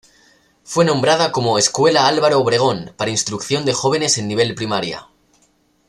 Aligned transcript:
Fue 0.63 0.83
nombrada 0.83 1.31
como 1.31 1.59
Escuela 1.59 2.07
Álvaro 2.07 2.39
Obregón 2.39 2.91
para 2.97 3.11
instrucción 3.11 3.65
de 3.65 3.73
jóvenes 3.73 4.17
en 4.17 4.27
nivel 4.27 4.55
primaria. 4.55 5.07